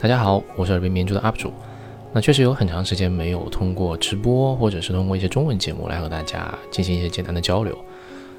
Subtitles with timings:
[0.00, 1.52] 大家好，我是耳边明珠的 UP 主。
[2.12, 7.76] 那确实有很长时间没有通过直播或者是通过一些中文节目来和大家进行一些简单的交流。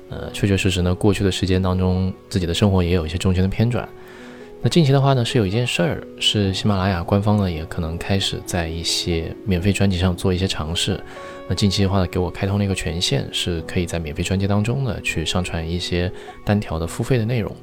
[0.10, 3.88] 呃，确确实实呢，过去的时间当中，自己的生活也有一些重心的偏转。
[4.62, 10.98] 那近期的话呢，是有一件事儿，是喜马拉雅官方呢也可能开始在一些免费专辑上做一些尝试。
[11.50, 16.10] 那近期的话呢，给我开通了一个权限，是可以在免费专辑当中呢去上传一些
[16.46, 17.54] 单条的付费的内容。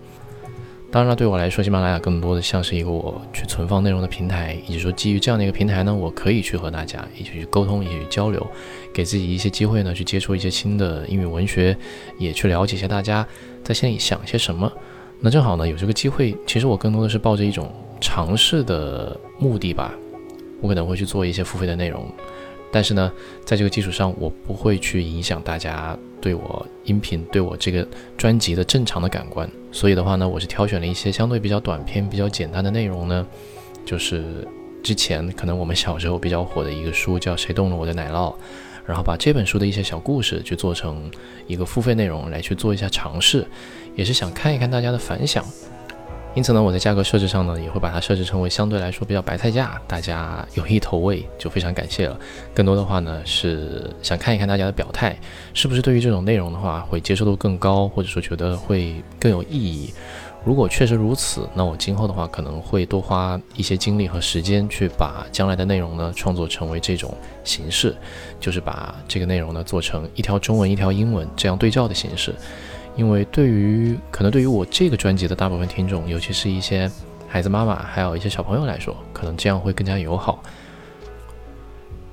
[0.97, 8.47] 当然了，对我来说，喜马拉雅更多的像是一个我去存放内容的平台，以及说基于这样的一个平台呢，我可以去和大家一起去沟通，一起去交流，
[8.95, 11.77] 给自己一些机会呢，去接触一些新的英语文学，
[12.19, 13.27] 也去了解一下大家
[13.63, 14.73] 在心里想些什么。
[15.21, 19.93] 那正好呢，有这个机会，其实我更多的是抱着一种尝试的目的吧，
[20.63, 22.11] 我可能会去做一些付费的内容，
[22.77, 23.11] 但是呢，
[23.43, 27.89] 在这个基础上，我不会去影响大家对我音频、对我这个
[28.19, 29.51] 专辑的正常的感官。
[29.73, 33.27] 所以的话呢，我是挑选了一些相对比较短篇、比较简单的内容呢，
[33.87, 34.47] 就是
[34.83, 38.31] 之前可能我们小时候比较火的一个书，叫《谁动了我的奶酪》。
[38.85, 41.11] 然后把这本书的一些小故事去做成
[41.47, 43.47] 一个付费内容来去做一下尝试，
[43.95, 45.43] 也是想看一看大家的反响。
[46.37, 52.21] 因此呢，我在价格设置上呢，也会把它设置成为相对来说比较白菜价，大家有意投喂就非常感谢了。
[52.53, 55.19] 更多的话呢，是想看一看大家的表态，
[55.55, 59.95] 是不是对于这种内容的话会接受度更高，或者说觉得会更有意义。
[60.45, 67.97] 如果确实如此，那我今后的话可能会多花一些精力和时间去把将来的内容呢创作成为这种形式，
[68.39, 72.35] 就是把这个内容呢做成一条中文一条英文这样对照的形式。
[72.97, 76.91] 因为对于可能对于我这个专辑的大部分听众，尤其是一些
[77.29, 80.43] 孩子妈妈，还有一些小朋友来说，可能这样会更加友好。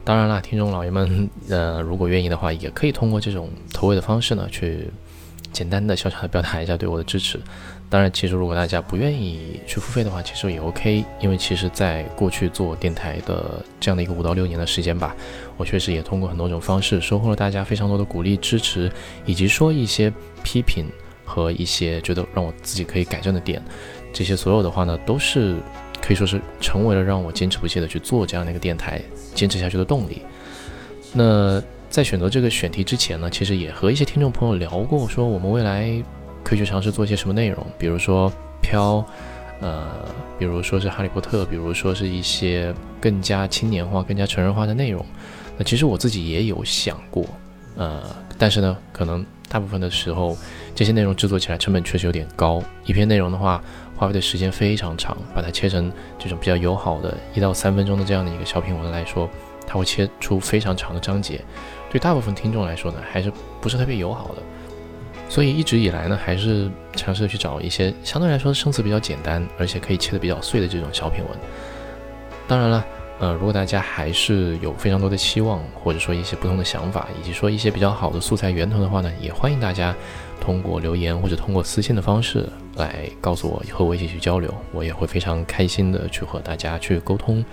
[0.03, 4.89] 当然啦，听众老爷们，呃，如果愿意的话，也可以通过这种投喂的方式呢去。
[5.53, 7.39] 简单的小小的表达一下对我的支持，
[7.89, 15.15] 当然，其实如果大家不愿意去付费的话，其实也 OK，因为其实在过去做电台的这样的一个五到六年的时间吧，
[15.55, 18.91] 我确实也通过很多种方式收获了大家非常多的鼓励支持，
[19.25, 20.11] 以及说一些
[20.43, 20.85] 批评
[21.23, 23.63] 和一些觉得让我自己可以改正的点，
[24.11, 25.55] 这些所有的话呢，都是
[26.01, 28.99] 可以说是成为了让我坚持不懈的去做这样的一个电台
[29.35, 30.23] 坚持下去的动力。
[31.13, 31.61] 那。
[31.93, 36.03] 在选择这个选题之前呢，其实也和一些听众朋友聊过，说我们未来
[36.43, 38.33] 可以去尝试做一些什么内容，比如说
[38.63, 39.05] 飘，
[39.61, 40.03] 呃，
[40.39, 45.05] 比如说是哈利波特，比如说是一些更加青年化、更加成人化的内容。
[45.55, 47.23] 那其实我自己也有想过，
[47.77, 48.01] 呃，
[48.39, 50.35] 但是呢，可能大部分的时候
[50.73, 53.63] 这些内容制作起来成本确实有点高，一篇内容的话
[53.95, 59.29] 花费的时间非常长，把它切成这种比较友好的一到三分钟的这样的一个小品文来说，
[59.65, 61.41] 它会切出非常长的章节。
[61.89, 63.31] 对大部分听众来说呢，还是
[63.61, 64.41] 不是特别友好的，
[65.29, 71.37] 所以一直以来呢，还是尝试去找一些相对来说生词比较简单，而且可以切得比较碎的这种小品文。
[72.47, 72.85] 当然了，
[73.19, 79.95] 呃，如果大家还是有非常多的期望，或者说一些不同的想法，以及说一些比较好的素材源头的话呢，也欢迎大家
[80.41, 87.45] 通过留言或者通过私信的方式来告诉我，和我一起去交流，我也会非常开心的去和大家去沟通。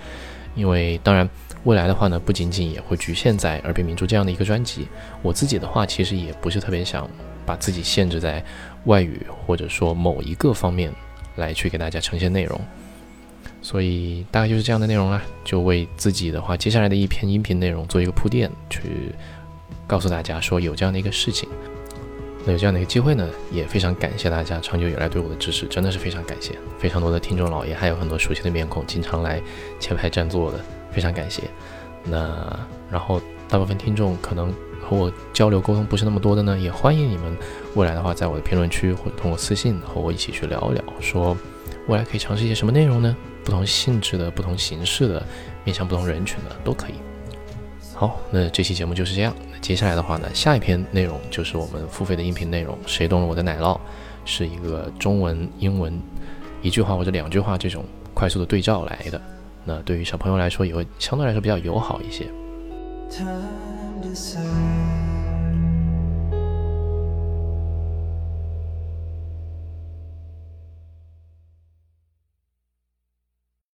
[0.55, 1.29] 因为当然。
[1.63, 4.87] 未来的话呢，不仅仅也会局限在《耳边明珠》这样的一个专辑。
[5.21, 7.07] 我自己的话，其实也不是特别想
[7.45, 8.43] 把自己限制在
[8.85, 10.91] 外语或者说某一个方面
[11.35, 12.59] 来去给大家呈现内容。
[13.61, 19.13] 所以大概就是这样的内容啦，就为自己的话接下来的一篇音频内容做一个铺垫，去
[19.85, 21.47] 告诉大家说有这样的一个事情。
[22.43, 26.57] 那有这样的一个机会呢，也非常感谢大家长久以来对我的支持，真的是非常感谢。
[26.79, 29.39] 非常多的听众老爷，还有很多熟悉的面孔，经常来
[29.79, 30.59] 前排占座的。
[30.91, 31.43] 非常感谢。
[32.03, 32.59] 那
[32.89, 37.37] 然后大部分听众可能和我交流沟通不是那么多的呢，也欢迎你们
[37.75, 41.37] 未来的话，在我的评论区或者通过私信和我一起去聊一聊，说
[41.87, 43.15] 未来可以尝试一些什么内容呢？
[43.43, 45.25] 不同性质的、不同形式的、
[45.63, 46.93] 面向不同人群的都可以。
[47.95, 49.33] 好，那这期节目就是这样。
[49.51, 52.77] 那接下来的话呢，下一篇内容就是我们付费的音频内容。
[52.85, 53.79] 谁动了我的奶酪？
[54.25, 55.99] 是一个中文、英文
[56.61, 57.83] 一句话或者两句话这种
[58.13, 59.19] 快速的对照来的。
[59.65, 62.27] 那对于小朋友来说，也会相对来说比较友好一些。